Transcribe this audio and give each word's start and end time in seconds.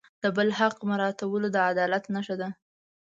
د 0.23 0.25
بل 0.35 0.49
حق 0.59 0.75
مراعتول 0.89 1.43
د 1.51 1.57
عدالت 1.69 2.03
نښه 2.13 2.35
ده. 2.41 2.49